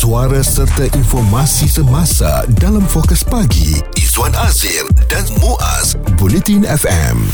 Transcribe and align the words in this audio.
suara 0.00 0.40
serta 0.40 0.88
informasi 0.96 1.68
semasa 1.68 2.48
dalam 2.56 2.80
fokus 2.80 3.20
pagi 3.20 3.84
Izwan 4.00 4.32
Azir 4.48 4.88
dan 5.12 5.28
Muaz 5.44 5.92
Bulletin 6.16 6.64
FM 6.64 7.28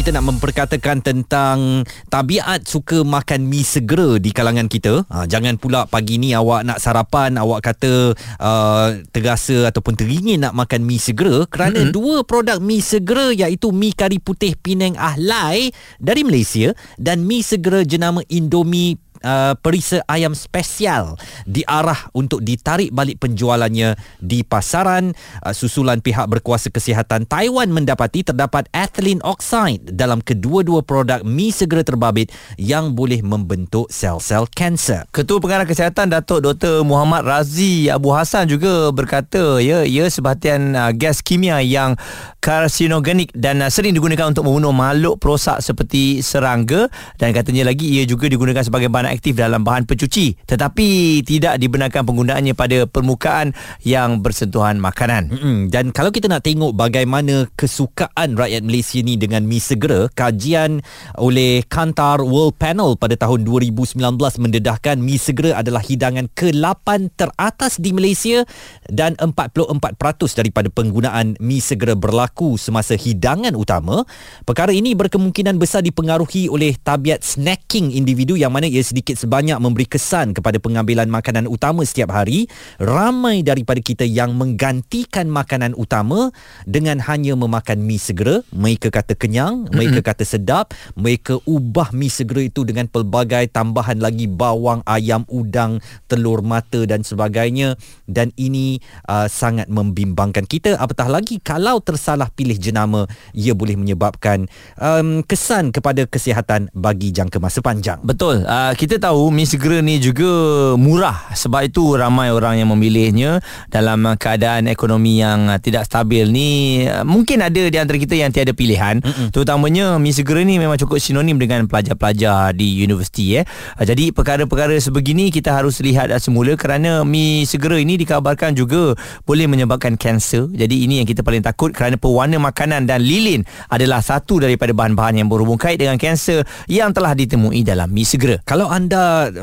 kita 0.00 0.16
nak 0.16 0.32
memperkatakan 0.32 1.04
tentang 1.04 1.84
tabiat 2.08 2.64
suka 2.64 3.04
makan 3.04 3.52
mi 3.52 3.60
segera 3.60 4.16
di 4.16 4.32
kalangan 4.32 4.64
kita. 4.64 5.04
Ha, 5.12 5.28
jangan 5.28 5.60
pula 5.60 5.84
pagi 5.84 6.16
ni 6.16 6.32
awak 6.32 6.64
nak 6.64 6.80
sarapan, 6.80 7.36
awak 7.36 7.60
kata 7.60 8.16
uh, 8.40 8.96
terasa 9.12 9.68
ataupun 9.68 10.00
teringin 10.00 10.40
nak 10.40 10.56
makan 10.56 10.88
mi 10.88 10.96
segera 10.96 11.44
kerana 11.52 11.84
mm-hmm. 11.84 11.92
dua 11.92 12.24
produk 12.24 12.56
mi 12.64 12.80
segera 12.80 13.28
iaitu 13.28 13.76
mi 13.76 13.92
kari 13.92 14.16
putih 14.16 14.56
Penang 14.56 14.96
Ahlai 14.96 15.68
dari 16.00 16.24
Malaysia 16.24 16.72
dan 16.96 17.28
mi 17.28 17.44
segera 17.44 17.84
jenama 17.84 18.24
Indomie 18.32 19.09
uh, 19.24 19.52
perisa 19.60 20.00
ayam 20.08 20.32
spesial 20.32 21.16
diarah 21.44 22.08
untuk 22.16 22.40
ditarik 22.44 22.92
balik 22.92 23.20
penjualannya 23.20 23.96
di 24.20 24.44
pasaran 24.44 25.12
uh, 25.44 25.54
susulan 25.54 26.00
pihak 26.00 26.26
berkuasa 26.28 26.72
kesihatan 26.72 27.28
Taiwan 27.28 27.72
mendapati 27.72 28.24
terdapat 28.24 28.68
ethylene 28.72 29.22
oxide 29.24 29.84
dalam 29.92 30.24
kedua-dua 30.24 30.84
produk 30.84 31.22
mi 31.24 31.52
segera 31.52 31.84
terbabit 31.84 32.32
yang 32.56 32.96
boleh 32.96 33.20
membentuk 33.20 33.88
sel-sel 33.92 34.48
kanser. 34.52 35.04
Ketua 35.12 35.38
Pengarah 35.40 35.66
Kesihatan 35.68 36.12
Datuk 36.12 36.44
Dr 36.44 36.82
Muhammad 36.84 37.24
Razi 37.24 37.88
Abu 37.88 38.12
Hassan 38.12 38.48
juga 38.48 38.88
berkata 38.90 39.60
ya 39.60 39.84
ia 39.84 40.06
sebahagian 40.08 40.74
uh, 40.76 40.92
gas 40.94 41.20
kimia 41.20 41.60
yang 41.60 41.96
karsinogenik 42.40 43.32
dan 43.36 43.60
uh, 43.60 43.68
sering 43.68 43.92
digunakan 43.92 44.30
untuk 44.30 44.46
membunuh 44.48 44.72
makhluk 44.72 45.20
perosak 45.20 45.60
seperti 45.60 46.24
serangga 46.24 46.88
dan 47.20 47.36
katanya 47.36 47.68
lagi 47.68 48.00
ia 48.00 48.04
juga 48.08 48.26
digunakan 48.30 48.62
sebagai 48.64 48.88
bahan 48.88 49.09
aktif 49.10 49.34
dalam 49.34 49.66
bahan 49.66 49.84
pencuci 49.84 50.46
tetapi 50.46 51.20
tidak 51.26 51.58
dibenarkan 51.58 52.06
penggunaannya 52.06 52.54
pada 52.54 52.84
permukaan 52.84 53.56
yang 53.82 54.20
bersentuhan 54.20 54.76
makanan. 54.76 55.32
Mm-hmm. 55.32 55.58
Dan 55.72 55.90
kalau 55.90 56.12
kita 56.12 56.28
nak 56.28 56.44
tengok 56.44 56.76
bagaimana 56.76 57.48
kesukaan 57.56 58.36
rakyat 58.36 58.62
Malaysia 58.62 59.00
ni 59.00 59.16
dengan 59.16 59.46
mi 59.48 59.56
segera, 59.58 60.06
kajian 60.12 60.84
oleh 61.16 61.64
Kantar 61.64 62.20
World 62.20 62.60
Panel 62.60 62.94
pada 63.00 63.16
tahun 63.16 63.48
2019 63.48 63.96
mendedahkan 64.20 65.00
mi 65.00 65.16
segera 65.16 65.56
adalah 65.60 65.80
hidangan 65.80 66.28
ke-8 66.36 67.16
teratas 67.16 67.80
di 67.80 67.96
Malaysia 67.96 68.44
dan 68.92 69.16
44% 69.16 69.96
daripada 70.36 70.68
penggunaan 70.68 71.40
mi 71.40 71.58
segera 71.64 71.96
berlaku 71.96 72.60
semasa 72.60 72.94
hidangan 72.94 73.56
utama. 73.56 74.04
Perkara 74.44 74.76
ini 74.76 74.92
berkemungkinan 74.92 75.56
besar 75.56 75.80
dipengaruhi 75.80 76.52
oleh 76.52 76.76
tabiat 76.76 77.24
snacking 77.24 77.96
individu 77.96 78.36
yang 78.36 78.52
mana 78.52 78.68
ia 78.68 78.84
sedikit 78.84 78.99
sedikit 79.00 79.16
sebanyak 79.16 79.56
memberi 79.56 79.88
kesan 79.88 80.36
kepada 80.36 80.60
pengambilan 80.60 81.08
makanan 81.08 81.48
utama 81.48 81.88
setiap 81.88 82.12
hari, 82.12 82.44
ramai 82.76 83.40
daripada 83.40 83.80
kita 83.80 84.04
yang 84.04 84.36
menggantikan 84.36 85.24
makanan 85.24 85.72
utama 85.72 86.28
dengan 86.68 87.00
hanya 87.08 87.32
memakan 87.32 87.80
mi 87.80 87.96
segera. 87.96 88.44
Mereka 88.52 88.92
kata 88.92 89.16
kenyang, 89.16 89.72
mereka 89.72 90.04
kata 90.12 90.28
sedap, 90.28 90.76
mereka 91.00 91.40
ubah 91.48 91.96
mi 91.96 92.12
segera 92.12 92.44
itu 92.44 92.68
dengan 92.68 92.92
pelbagai 92.92 93.48
tambahan 93.48 94.04
lagi 94.04 94.28
bawang, 94.28 94.84
ayam, 94.84 95.24
udang, 95.32 95.80
telur 96.04 96.44
mata 96.44 96.84
dan 96.84 97.00
sebagainya 97.00 97.80
dan 98.04 98.34
ini 98.36 98.84
uh, 99.08 99.32
sangat 99.32 99.72
membimbangkan 99.72 100.44
kita 100.44 100.76
apatah 100.76 101.06
lagi 101.06 101.38
kalau 101.40 101.80
tersalah 101.80 102.28
pilih 102.34 102.58
jenama 102.58 103.08
ia 103.32 103.56
boleh 103.56 103.80
menyebabkan 103.80 104.44
um, 104.76 105.24
kesan 105.24 105.72
kepada 105.72 106.04
kesihatan 106.04 106.68
bagi 106.76 107.14
jangka 107.14 107.38
masa 107.38 107.62
panjang. 107.62 108.02
Betul. 108.02 108.42
Uh, 108.42 108.74
kita 108.74 108.89
kita 108.90 109.06
tahu 109.14 109.30
mi 109.30 109.46
segera 109.46 109.78
ni 109.78 110.02
juga 110.02 110.26
murah 110.74 111.30
sebab 111.30 111.70
itu 111.70 111.94
ramai 111.94 112.34
orang 112.34 112.58
yang 112.58 112.74
memilihnya. 112.74 113.38
Dalam 113.70 114.02
keadaan 114.18 114.66
ekonomi 114.66 115.22
yang 115.22 115.46
tidak 115.62 115.86
stabil 115.86 116.26
ni 116.26 116.82
mungkin 117.06 117.38
ada 117.38 117.70
di 117.70 117.78
antara 117.78 117.94
kita 118.02 118.18
yang 118.18 118.34
tiada 118.34 118.50
pilihan. 118.50 118.98
Mm-mm. 118.98 119.30
terutamanya 119.30 119.94
mi 120.02 120.10
segera 120.10 120.42
ni 120.42 120.58
memang 120.58 120.74
cukup 120.74 120.98
sinonim 120.98 121.38
dengan 121.38 121.70
pelajar-pelajar 121.70 122.50
di 122.58 122.82
universiti 122.82 123.38
eh. 123.38 123.46
Jadi 123.78 124.10
perkara-perkara 124.10 124.74
sebegini 124.82 125.30
kita 125.30 125.54
harus 125.54 125.78
lihat 125.78 126.10
semula 126.18 126.58
kerana 126.58 127.06
mi 127.06 127.46
segera 127.46 127.78
ini 127.78 127.94
dikabarkan 127.94 128.58
juga 128.58 128.98
boleh 129.22 129.46
menyebabkan 129.46 129.94
kanser. 129.94 130.50
Jadi 130.50 130.82
ini 130.82 130.98
yang 130.98 131.06
kita 131.06 131.22
paling 131.22 131.46
takut 131.46 131.70
kerana 131.70 131.94
pewarna 131.94 132.42
makanan 132.42 132.90
dan 132.90 133.06
lilin 133.06 133.46
adalah 133.70 134.02
satu 134.02 134.42
daripada 134.42 134.74
bahan-bahan 134.74 135.22
yang 135.22 135.30
berhubung 135.30 135.62
kait 135.62 135.78
dengan 135.78 135.94
kanser 135.94 136.42
yang 136.66 136.90
telah 136.90 137.14
ditemui 137.14 137.62
dalam 137.62 137.86
mi 137.86 138.02
segera 138.02 138.42
kalau 138.42 138.66
anda 138.66 138.79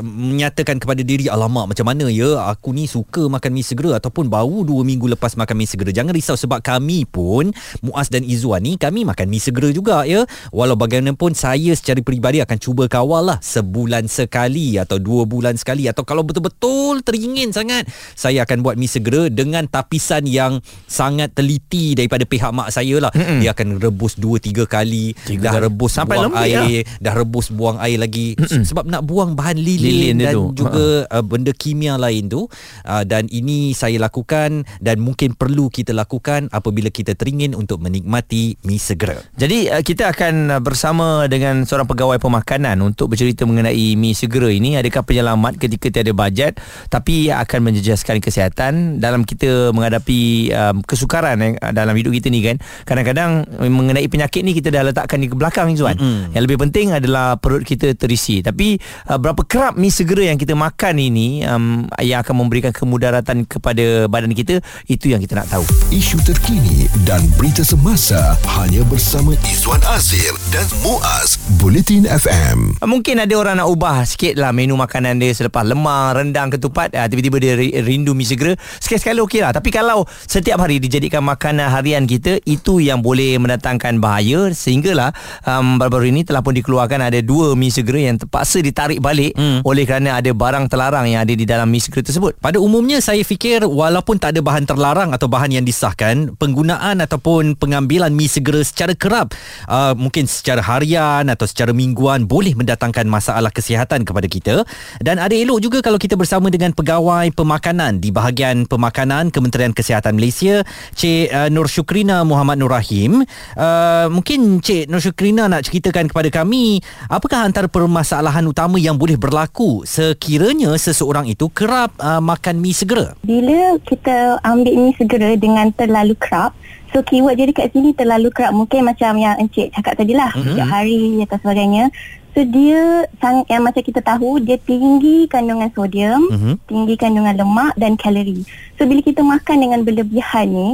menyatakan 0.00 0.80
kepada 0.80 1.04
diri 1.04 1.28
alamak 1.28 1.70
macam 1.70 1.86
mana 1.86 2.08
ya 2.08 2.48
aku 2.48 2.72
ni 2.72 2.88
suka 2.88 3.28
makan 3.28 3.52
mi 3.52 3.62
segera 3.62 4.00
ataupun 4.00 4.32
baru 4.32 4.64
2 4.64 4.82
minggu 4.88 5.06
lepas 5.14 5.36
makan 5.36 5.54
mi 5.54 5.66
segera 5.68 5.92
jangan 5.92 6.16
risau 6.16 6.34
sebab 6.34 6.64
kami 6.64 7.04
pun 7.04 7.52
Muaz 7.84 8.08
dan 8.08 8.24
Izzuan 8.24 8.64
ni 8.64 8.80
kami 8.80 9.04
makan 9.04 9.28
mi 9.28 9.38
segera 9.38 9.68
juga 9.68 10.08
ya 10.08 10.24
walau 10.50 10.74
bagaimanapun 10.74 11.36
saya 11.36 11.76
secara 11.76 12.00
peribadi 12.00 12.40
akan 12.40 12.56
cuba 12.56 12.88
kawal 12.88 13.28
lah 13.28 13.38
sebulan 13.42 14.08
sekali 14.08 14.80
atau 14.80 14.96
dua 14.96 15.28
bulan 15.28 15.58
sekali 15.60 15.90
atau 15.90 16.06
kalau 16.06 16.24
betul-betul 16.24 17.04
teringin 17.04 17.52
sangat 17.52 17.84
saya 18.16 18.48
akan 18.48 18.64
buat 18.64 18.80
mi 18.80 18.88
segera 18.88 19.28
dengan 19.28 19.68
tapisan 19.68 20.24
yang 20.24 20.62
sangat 20.88 21.34
teliti 21.36 21.92
daripada 21.98 22.24
pihak 22.24 22.50
mak 22.54 22.72
saya 22.72 23.02
lah 23.02 23.12
Mm-mm. 23.12 23.42
dia 23.42 23.52
akan 23.52 23.82
rebus 23.82 24.16
2 24.16 24.40
3 24.40 24.64
kali 24.64 25.12
Tiga 25.26 25.52
dah 25.52 25.68
rebus 25.68 25.92
sampai 25.92 26.16
buang 26.22 26.36
air 26.38 26.56
lah. 26.56 26.68
dah 27.02 27.14
rebus 27.18 27.46
buang 27.52 27.78
air 27.82 27.98
lagi 28.00 28.38
Mm-mm. 28.38 28.64
sebab 28.64 28.86
nak 28.86 29.02
buang 29.04 29.27
buang 29.28 29.36
bahan 29.36 29.58
lilin, 29.60 29.84
lilin 29.84 30.16
dan 30.24 30.32
itu. 30.32 30.64
juga 30.64 31.04
uh, 31.12 31.20
benda 31.20 31.52
kimia 31.52 32.00
lain 32.00 32.32
tu 32.32 32.48
uh, 32.88 33.04
dan 33.04 33.28
ini 33.28 33.76
saya 33.76 34.00
lakukan 34.00 34.64
dan 34.80 34.96
mungkin 35.04 35.36
perlu 35.36 35.68
kita 35.68 35.92
lakukan 35.92 36.48
apabila 36.48 36.88
kita 36.88 37.12
teringin 37.12 37.52
untuk 37.52 37.84
menikmati 37.84 38.56
mi 38.64 38.80
segera. 38.80 39.20
Jadi 39.36 39.68
uh, 39.68 39.84
kita 39.84 40.08
akan 40.08 40.64
bersama 40.64 41.28
dengan 41.28 41.68
seorang 41.68 41.84
pegawai 41.84 42.16
pemakanan 42.16 42.80
untuk 42.80 43.12
bercerita 43.12 43.44
mengenai 43.44 43.92
mi 44.00 44.16
segera 44.16 44.48
ini 44.48 44.80
adakah 44.80 45.04
penyelamat 45.04 45.60
ketika 45.60 46.00
tiada 46.00 46.12
bajet 46.16 46.56
tapi 46.88 47.28
akan 47.28 47.68
menjejaskan 47.68 48.24
kesihatan 48.24 49.02
dalam 49.02 49.28
kita 49.28 49.76
menghadapi 49.76 50.52
um, 50.56 50.80
kesukaran 50.80 51.36
yang 51.36 51.54
dalam 51.76 51.92
hidup 51.92 52.16
kita 52.16 52.32
ni 52.32 52.40
kan 52.40 52.56
kadang-kadang 52.88 53.44
mengenai 53.60 54.08
penyakit 54.08 54.40
ni 54.40 54.56
kita 54.56 54.72
dah 54.72 54.88
letakkan 54.88 55.20
di 55.20 55.28
belakang 55.28 55.74
Zuan. 55.76 55.98
Mm-hmm. 55.98 56.32
Yang 56.32 56.42
lebih 56.48 56.58
penting 56.68 56.86
adalah 56.94 57.36
perut 57.36 57.66
kita 57.66 57.92
terisi 57.98 58.40
tapi 58.40 58.78
uh, 59.10 59.17
berapa 59.18 59.42
kerap 59.44 59.74
mi 59.74 59.90
segera 59.90 60.30
yang 60.30 60.38
kita 60.38 60.54
makan 60.54 60.94
ini 60.98 61.42
um, 61.44 61.86
yang 62.00 62.22
akan 62.22 62.46
memberikan 62.46 62.70
kemudaratan 62.70 63.44
kepada 63.44 64.06
badan 64.06 64.32
kita? 64.32 64.62
Itu 64.86 65.10
yang 65.10 65.20
kita 65.20 65.42
nak 65.42 65.50
tahu. 65.52 65.64
Isu 65.90 66.22
terkini 66.22 66.86
dan 67.04 67.22
berita 67.36 67.66
semasa 67.66 68.38
hanya 68.58 68.86
bersama 68.86 69.34
Izwan 69.44 69.82
Azir 69.90 70.32
dan 70.54 70.66
Muaz 70.80 71.36
Bulletin 71.58 72.06
FM 72.08 72.78
mungkin 72.88 73.20
ada 73.20 73.34
orang 73.36 73.60
nak 73.60 73.68
ubah 73.68 74.02
sikit 74.06 74.34
lah 74.40 74.50
menu 74.50 74.74
makanan 74.74 75.20
dia 75.20 75.30
selepas 75.36 75.62
lemang 75.62 76.16
rendang 76.16 76.48
ketupat. 76.48 76.94
Uh, 76.96 77.06
tiba-tiba 77.06 77.36
dia 77.38 77.54
rindu 77.84 78.16
mi 78.16 78.24
segera. 78.24 78.56
Sekali-sekala 78.80 79.22
okey 79.28 79.40
lah. 79.44 79.52
Tapi 79.52 79.68
kalau 79.68 80.08
setiap 80.24 80.62
hari 80.62 80.78
dijadikan 80.78 81.22
makanan 81.22 81.68
harian 81.68 82.08
kita 82.08 82.40
itu 82.48 82.80
yang 82.80 83.04
boleh 83.04 83.36
mendatangkan 83.36 84.00
bahaya. 84.00 84.50
Sehinggalah 84.54 85.12
um, 85.44 85.76
baru-baru 85.76 86.10
ini 86.10 86.22
telah 86.24 86.40
pun 86.40 86.56
dikeluarkan 86.56 87.10
ada 87.12 87.20
dua 87.20 87.52
mi 87.52 87.68
segera 87.68 88.10
yang 88.10 88.16
terpaksa 88.16 88.62
ditarik 88.62 88.98
balik 89.08 89.32
hmm. 89.32 89.64
oleh 89.64 89.88
kerana 89.88 90.20
ada 90.20 90.28
barang 90.28 90.68
terlarang 90.68 91.08
yang 91.08 91.24
ada 91.24 91.32
di 91.32 91.48
dalam 91.48 91.68
mi 91.72 91.80
secret 91.80 92.04
tersebut. 92.04 92.36
Pada 92.36 92.60
umumnya 92.60 93.00
saya 93.00 93.24
fikir 93.24 93.64
walaupun 93.64 94.20
tak 94.20 94.36
ada 94.36 94.40
bahan 94.44 94.68
terlarang 94.68 95.16
atau 95.16 95.24
bahan 95.32 95.56
yang 95.56 95.64
disahkan, 95.64 96.36
penggunaan 96.36 97.00
ataupun 97.00 97.56
pengambilan 97.56 98.12
mi 98.12 98.28
segera 98.28 98.60
secara 98.60 98.92
kerap 98.92 99.32
uh, 99.66 99.96
mungkin 99.98 100.28
secara 100.28 100.60
harian 100.60 101.26
atau 101.32 101.48
secara 101.48 101.74
mingguan 101.74 102.28
boleh 102.28 102.54
mendatangkan 102.54 103.08
masalah 103.08 103.50
kesihatan 103.50 104.04
kepada 104.04 104.26
kita 104.30 104.54
dan 105.02 105.18
ada 105.18 105.32
elok 105.34 105.64
juga 105.64 105.78
kalau 105.80 105.96
kita 105.96 106.14
bersama 106.14 106.52
dengan 106.52 106.72
pegawai 106.76 107.32
pemakanan 107.32 107.98
di 107.98 108.14
bahagian 108.14 108.68
pemakanan 108.68 109.34
Kementerian 109.34 109.74
Kesihatan 109.74 110.16
Malaysia 110.16 110.62
Cik 110.94 111.26
uh, 111.32 111.48
Nur 111.50 111.66
Syukrina 111.66 112.22
Muhammad 112.22 112.60
Nur 112.60 112.72
Rahim. 112.72 113.24
Uh, 113.56 114.06
mungkin 114.12 114.62
Cik 114.62 114.86
Nur 114.92 115.02
Syukrina 115.02 115.50
nak 115.50 115.66
ceritakan 115.66 116.08
kepada 116.10 116.28
kami 116.30 116.78
apakah 117.10 117.44
antara 117.44 117.66
permasalahan 117.66 118.44
utama 118.46 118.76
yang 118.80 118.87
boleh 118.96 119.18
berlaku 119.18 119.82
sekiranya 119.84 120.72
seseorang 120.78 121.28
itu 121.28 121.50
kerap 121.52 121.92
uh, 121.98 122.22
makan 122.22 122.62
mi 122.62 122.70
segera? 122.72 123.18
Bila 123.20 123.76
kita 123.84 124.38
ambil 124.46 124.74
mi 124.78 124.94
segera 124.94 125.34
dengan 125.34 125.68
terlalu 125.74 126.14
kerap, 126.16 126.54
so 126.94 127.02
keyword 127.04 127.36
jadi 127.36 127.52
kat 127.52 127.74
sini 127.74 127.92
terlalu 127.92 128.32
kerap 128.32 128.54
mungkin 128.54 128.86
macam 128.86 129.18
yang 129.18 129.36
Encik 129.36 129.74
cakap 129.74 129.98
tadi 129.98 130.14
lah, 130.16 130.32
mm-hmm. 130.32 130.64
hari 130.64 131.20
atau 131.26 131.36
sebagainya. 131.42 131.90
So 132.36 132.46
dia 132.46 133.08
sang, 133.18 133.42
yang 133.50 133.66
macam 133.66 133.82
kita 133.82 133.98
tahu 133.98 134.38
dia 134.38 134.62
tinggi 134.62 135.26
kandungan 135.26 135.74
sodium, 135.74 136.30
mm-hmm. 136.30 136.54
tinggi 136.70 136.94
kandungan 136.94 137.34
lemak 137.34 137.74
dan 137.74 137.98
kalori. 137.98 138.46
So 138.78 138.86
bila 138.86 139.02
kita 139.02 139.26
makan 139.26 139.56
dengan 139.58 139.80
berlebihan 139.82 140.46
ni 140.46 140.68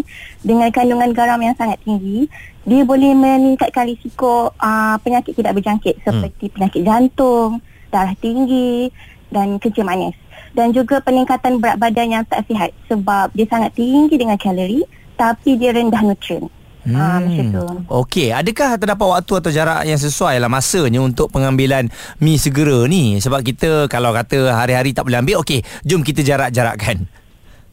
dengan 0.44 0.68
kandungan 0.68 1.16
garam 1.16 1.40
yang 1.40 1.56
sangat 1.56 1.80
tinggi, 1.80 2.28
dia 2.68 2.84
boleh 2.84 3.16
meningkatkan 3.16 3.88
risiko 3.88 4.52
uh, 4.56 4.96
penyakit 5.00 5.36
tidak 5.36 5.56
berjangkit 5.56 6.04
seperti 6.04 6.48
mm. 6.48 6.52
penyakit 6.52 6.82
jantung, 6.84 7.64
darah 7.94 8.18
tinggi 8.18 8.90
dan 9.30 9.62
kencing 9.62 9.86
manis. 9.86 10.18
Dan 10.54 10.74
juga 10.74 10.98
peningkatan 10.98 11.62
berat 11.62 11.78
badan 11.78 12.10
yang 12.10 12.24
tak 12.26 12.42
sihat 12.50 12.74
sebab 12.90 13.30
dia 13.34 13.46
sangat 13.46 13.74
tinggi 13.78 14.18
dengan 14.18 14.34
kalori 14.34 14.82
tapi 15.14 15.54
dia 15.54 15.70
rendah 15.70 16.02
nutrien. 16.02 16.50
Hmm. 16.84 17.00
Ha, 17.00 17.16
macam 17.16 17.46
tu. 17.48 17.66
Okey, 17.88 18.28
adakah 18.28 18.76
terdapat 18.76 19.06
waktu 19.08 19.32
atau 19.40 19.50
jarak 19.50 19.88
yang 19.88 19.96
sesuai 19.96 20.36
lah 20.36 20.52
masanya 20.52 21.00
untuk 21.00 21.32
pengambilan 21.32 21.88
mi 22.20 22.36
segera 22.36 22.84
ni? 22.84 23.16
Sebab 23.24 23.40
kita 23.40 23.88
kalau 23.88 24.12
kata 24.12 24.52
hari-hari 24.52 24.92
tak 24.92 25.08
boleh 25.08 25.24
ambil, 25.24 25.40
okey, 25.40 25.64
jom 25.88 26.04
kita 26.04 26.20
jarak-jarakkan. 26.20 27.08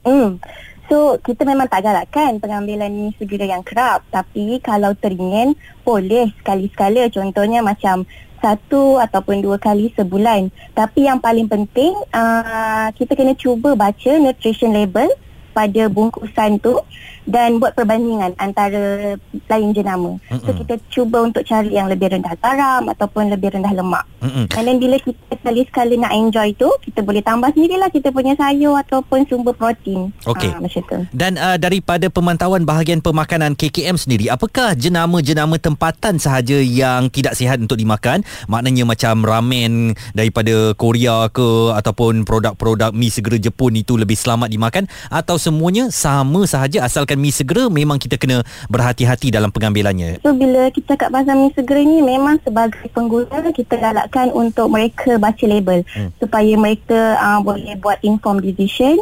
Hmm. 0.08 0.40
So, 0.88 1.20
kita 1.24 1.48
memang 1.48 1.72
tak 1.72 1.88
galakkan 1.88 2.40
pengambilan 2.40 2.92
mi 2.92 3.12
segera 3.16 3.48
yang 3.48 3.64
kerap. 3.64 4.04
Tapi 4.12 4.60
kalau 4.64 4.92
teringin, 4.96 5.60
boleh 5.84 6.32
sekali-sekala. 6.40 7.08
Contohnya 7.12 7.60
macam 7.64 8.08
satu 8.42 8.98
ataupun 8.98 9.46
dua 9.46 9.62
kali 9.62 9.94
sebulan. 9.94 10.50
Tapi 10.74 11.06
yang 11.06 11.22
paling 11.22 11.46
penting, 11.46 11.94
uh, 12.12 12.90
kita 12.98 13.14
kena 13.14 13.38
cuba 13.38 13.78
baca 13.78 14.12
nutrition 14.18 14.74
label 14.74 15.08
pada 15.54 15.88
bungkusan 15.92 16.58
tu 16.64 16.80
dan 17.26 17.62
buat 17.62 17.78
perbandingan 17.78 18.34
antara 18.38 19.16
lain 19.48 19.70
jenama. 19.74 20.18
Mm-mm. 20.30 20.46
So 20.46 20.52
kita 20.56 20.74
cuba 20.90 21.22
untuk 21.26 21.46
cari 21.46 21.74
yang 21.74 21.90
lebih 21.90 22.14
rendah 22.14 22.34
garam 22.40 22.90
ataupun 22.90 23.30
lebih 23.34 23.58
rendah 23.58 23.74
lemak. 23.74 24.06
Mm-mm. 24.22 24.46
And 24.54 24.66
then 24.66 24.78
bila 24.82 24.98
kita 25.02 25.38
sekali-sekala 25.42 25.94
nak 25.98 26.14
enjoy 26.14 26.54
tu, 26.58 26.70
kita 26.86 27.02
boleh 27.02 27.26
tambah 27.26 27.50
sendirilah 27.54 27.90
kita 27.90 28.14
punya 28.14 28.38
sayur 28.38 28.78
ataupun 28.78 29.26
sumber 29.26 29.58
protein. 29.58 30.14
Okey. 30.30 30.50
Ha, 30.54 30.62
macam 30.62 30.82
tu. 30.86 30.98
Dan 31.12 31.36
uh, 31.42 31.58
daripada 31.58 32.08
pemantauan 32.08 32.64
bahagian 32.64 33.02
pemakanan 33.02 33.58
KKM 33.58 33.98
sendiri, 33.98 34.30
apakah 34.30 34.78
jenama-jenama 34.78 35.58
tempatan 35.58 36.22
sahaja 36.22 36.58
yang 36.62 37.10
tidak 37.10 37.34
sihat 37.36 37.58
untuk 37.58 37.76
dimakan? 37.76 38.22
Maknanya 38.46 38.86
macam 38.86 39.26
ramen 39.26 39.98
daripada 40.14 40.74
Korea 40.78 41.28
ke 41.34 41.74
ataupun 41.76 42.24
produk-produk 42.24 42.94
mi 42.94 43.10
segera 43.10 43.42
Jepun 43.42 43.76
itu 43.76 43.98
lebih 43.98 44.16
selamat 44.16 44.54
dimakan 44.54 44.86
atau 45.10 45.36
semuanya 45.42 45.90
sama 45.90 46.46
sahaja 46.46 46.86
asalkan 46.86 47.11
mi 47.18 47.34
segera 47.34 47.68
memang 47.68 47.98
kita 47.98 48.16
kena 48.20 48.44
berhati-hati 48.68 49.32
dalam 49.34 49.50
pengambilannya. 49.50 50.20
So 50.24 50.36
bila 50.36 50.70
kita 50.70 50.96
kat 50.96 51.10
pasar 51.10 51.36
mi 51.36 51.50
segera 51.56 51.82
ni 51.82 52.04
memang 52.04 52.40
sebagai 52.44 52.88
pengguna 52.92 53.52
kita 53.52 53.80
galakkan 53.80 54.30
untuk 54.32 54.68
mereka 54.72 55.18
baca 55.18 55.46
label 55.48 55.84
hmm. 55.96 56.10
supaya 56.20 56.54
mereka 56.56 57.16
uh, 57.20 57.40
boleh 57.42 57.76
buat 57.80 58.00
informed 58.04 58.46
decision 58.46 59.00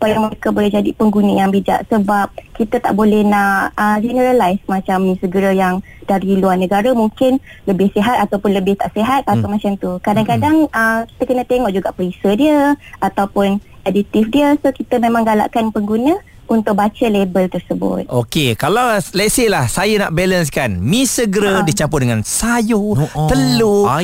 supaya 0.00 0.16
mereka 0.16 0.48
boleh 0.48 0.72
jadi 0.72 0.96
pengguna 0.96 1.44
yang 1.44 1.52
bijak 1.52 1.84
sebab 1.92 2.32
kita 2.56 2.80
tak 2.80 2.96
boleh 2.96 3.20
nak 3.20 3.76
uh, 3.76 4.00
generalize 4.00 4.64
macam 4.64 5.04
mi 5.04 5.20
segera 5.20 5.52
yang 5.52 5.84
dari 6.08 6.40
luar 6.40 6.56
negara 6.56 6.96
mungkin 6.96 7.36
lebih 7.68 7.92
sihat 7.92 8.16
ataupun 8.24 8.56
lebih 8.56 8.80
tak 8.80 8.96
sihat 8.96 9.28
atau 9.28 9.44
hmm. 9.44 9.52
macam 9.52 9.72
tu. 9.76 10.00
Kadang-kadang 10.00 10.72
hmm. 10.72 10.72
uh, 10.72 11.04
kita 11.04 11.22
kena 11.28 11.44
tengok 11.44 11.72
juga 11.76 11.92
perisa 11.92 12.32
dia 12.32 12.80
ataupun 13.04 13.60
aditif 13.84 14.28
dia 14.32 14.56
so 14.60 14.72
kita 14.72 14.96
memang 15.00 15.24
galakkan 15.24 15.68
pengguna 15.68 16.16
untuk 16.50 16.74
baca 16.74 17.06
label 17.06 17.46
tersebut. 17.46 18.10
Okey, 18.10 18.58
kalau 18.58 18.98
let's 19.14 19.38
say 19.38 19.46
lah 19.46 19.70
saya 19.70 20.02
nak 20.02 20.10
balance 20.10 20.50
kan, 20.50 20.74
mi 20.82 21.06
segera 21.06 21.62
ha. 21.62 21.64
dicampur 21.64 22.02
dengan 22.02 22.26
sayur, 22.26 22.98
oh, 22.98 23.06
oh. 23.14 23.30
telur. 23.30 23.86
Ah, 23.86 24.02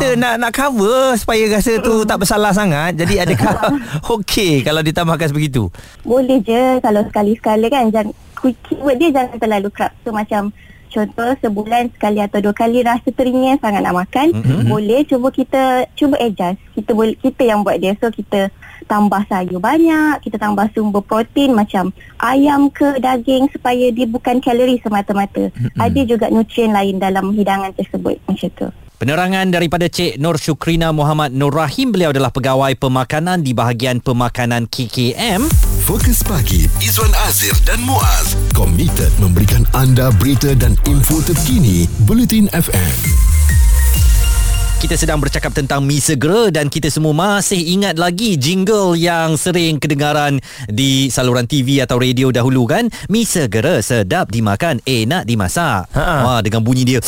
kita 0.00 0.16
nak 0.16 0.40
nak 0.40 0.52
cover 0.56 1.12
supaya 1.20 1.44
rasa 1.52 1.76
tu 1.84 2.08
tak 2.08 2.16
bersalah 2.24 2.56
sangat. 2.56 2.96
Jadi 2.96 3.20
adakah 3.20 3.76
okey 4.16 4.64
kalau 4.64 4.80
ditambahkan 4.80 5.28
sebegitu? 5.28 5.68
Boleh 6.00 6.40
je 6.40 6.80
kalau 6.80 7.04
sekali-sekala 7.04 7.68
kan 7.68 7.92
jangan 7.92 8.16
keyword 8.40 8.96
dia 8.96 9.08
jangan 9.12 9.36
terlalu 9.36 9.68
kerap. 9.68 9.92
So 10.00 10.16
macam 10.16 10.48
contoh 10.88 11.28
sebulan 11.44 11.92
sekali 11.92 12.20
atau 12.24 12.38
dua 12.40 12.56
kali 12.56 12.80
rasa 12.84 13.08
teringin 13.12 13.60
sangat 13.60 13.84
nak 13.84 13.96
makan, 14.00 14.32
mm-hmm. 14.32 14.64
boleh 14.64 15.04
cuba 15.04 15.28
kita 15.28 15.84
cuba 15.92 16.16
adjust. 16.16 16.56
Kita 16.72 16.96
boleh 16.96 17.20
kita 17.20 17.42
yang 17.44 17.60
buat 17.60 17.76
dia. 17.76 17.92
So 18.00 18.08
kita 18.08 18.48
tambah 18.84 19.22
sayur 19.26 19.58
banyak, 19.58 20.22
kita 20.22 20.36
tambah 20.38 20.68
sumber 20.72 21.02
protein 21.04 21.54
macam 21.56 21.90
ayam 22.20 22.68
ke 22.68 22.98
daging 22.98 23.50
supaya 23.50 23.90
dia 23.90 24.06
bukan 24.06 24.38
kalori 24.38 24.78
semata-mata. 24.82 25.50
Mm-hmm. 25.50 25.78
Ada 25.80 26.00
juga 26.06 26.26
nutrien 26.28 26.70
lain 26.70 27.02
dalam 27.02 27.32
hidangan 27.34 27.72
tersebut 27.74 28.18
macam 28.28 28.50
tu. 28.54 28.68
Penerangan 29.02 29.50
daripada 29.50 29.90
Cik 29.90 30.22
Nur 30.22 30.38
Syukrina 30.38 30.94
Muhammad 30.94 31.34
Nur 31.34 31.50
Rahim 31.50 31.90
beliau 31.90 32.14
adalah 32.14 32.30
pegawai 32.30 32.78
pemakanan 32.78 33.42
di 33.42 33.50
bahagian 33.50 33.98
pemakanan 33.98 34.70
KKM. 34.70 35.42
Fokus 35.82 36.22
pagi 36.22 36.70
Izwan 36.78 37.10
Azir 37.26 37.58
dan 37.66 37.82
Muaz 37.82 38.38
komited 38.54 39.10
memberikan 39.18 39.66
anda 39.74 40.14
berita 40.22 40.54
dan 40.54 40.78
info 40.86 41.18
terkini 41.18 41.90
Bulletin 42.06 42.46
FM 42.54 42.94
kita 44.82 44.98
sedang 44.98 45.22
bercakap 45.22 45.54
tentang 45.54 45.86
mi 45.86 46.02
segera 46.02 46.50
dan 46.50 46.66
kita 46.66 46.90
semua 46.90 47.14
masih 47.14 47.78
ingat 47.78 48.02
lagi 48.02 48.34
jingle 48.34 48.98
yang 48.98 49.38
sering 49.38 49.78
kedengaran 49.78 50.42
di 50.66 51.06
saluran 51.06 51.46
TV 51.46 51.78
atau 51.86 52.02
radio 52.02 52.34
dahulu 52.34 52.66
kan? 52.66 52.90
Mi 53.06 53.22
segera 53.22 53.78
sedap 53.78 54.34
dimakan 54.34 54.82
enak 54.82 55.22
dimasak. 55.22 55.86
Ha. 55.94 56.26
Wah, 56.26 56.40
dengan 56.42 56.66
bunyi 56.66 56.82
dia 56.82 56.98